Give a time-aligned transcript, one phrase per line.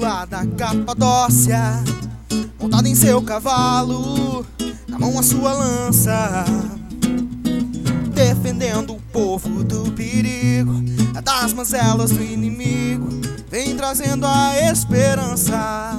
[0.00, 1.82] lá da Capadócia,
[2.60, 4.46] montado em seu cavalo,
[4.86, 6.44] na mão a sua lança,
[8.14, 10.80] defendendo o povo do perigo,
[11.24, 13.08] das mazelas do inimigo,
[13.50, 15.98] vem trazendo a esperança.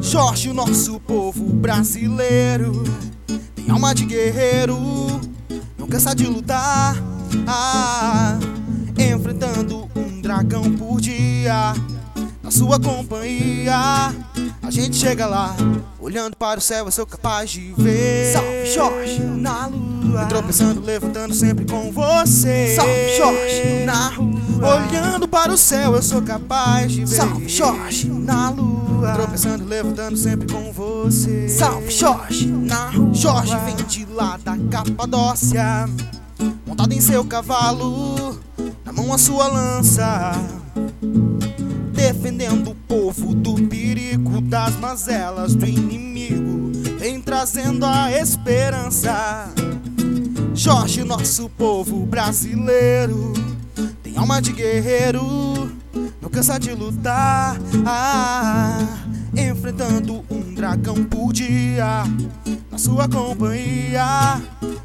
[0.00, 2.84] Jorge, o nosso povo brasileiro,
[3.54, 4.78] tem alma de guerreiro,
[5.76, 6.96] não cansa de lutar,
[7.46, 8.38] ah,
[8.96, 11.21] enfrentando um dragão por dia
[12.62, 13.74] sua companhia.
[14.62, 15.56] A gente chega lá,
[15.98, 18.32] olhando para o céu, eu sou capaz de ver.
[18.32, 20.22] Salve Jorge na lua.
[20.22, 22.76] E tropeçando, levantando sempre com você.
[22.76, 24.76] Salve Jorge na rua.
[24.76, 27.16] Olhando para o céu, eu sou capaz de ver.
[27.16, 29.12] Salve Jorge na lua.
[29.12, 31.48] Tropeçando, levantando sempre com você.
[31.48, 33.12] Salve Jorge na rua.
[33.12, 35.88] Jorge vem de lá da Capadócia,
[36.64, 38.38] montado em seu cavalo,
[38.84, 40.32] na mão a sua lança,
[42.42, 49.48] defendendo o povo do perigo, das mazelas do inimigo, vem trazendo a esperança.
[50.52, 53.32] Jorge, nosso povo brasileiro,
[54.02, 55.22] tem alma de guerreiro,
[56.20, 58.78] não cansa de lutar, ah,
[59.36, 62.02] enfrentando um dragão por dia,
[62.70, 64.04] na sua companhia.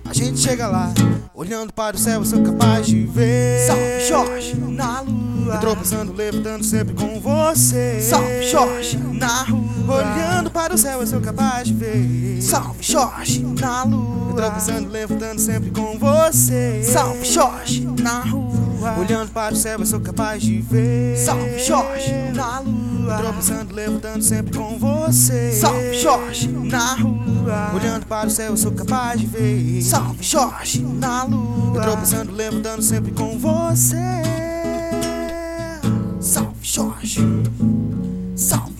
[0.05, 0.93] A gente chega lá,
[1.33, 3.65] olhando para o céu, eu sou capaz de ver.
[3.65, 5.16] Salve Jorge na lua.
[5.55, 7.99] E tropeçando, levantando sempre com você.
[8.01, 9.67] Salve Jorge na rua.
[9.87, 12.41] Olhando para o céu, eu sou capaz de ver.
[12.41, 14.35] Salve Jorge na lua.
[14.35, 16.83] tropeçando, levantando sempre com você.
[16.83, 18.95] Salve Jorge na rua.
[18.99, 21.17] Olhando para o céu, eu sou capaz de ver.
[21.17, 23.17] Salve Jorge na lua.
[23.17, 25.51] tropeçando, levantando sempre com você.
[25.53, 27.71] Salve Jorge na rua.
[27.73, 29.81] Olhando para o céu, eu sou capaz de ver.
[29.81, 31.81] Salve Jorge na lua.
[31.81, 34.46] tropeçando, levantando sempre com você.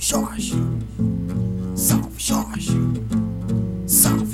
[0.09, 0.53] Jorge,
[1.75, 2.71] salve Jorge,
[3.85, 4.33] salve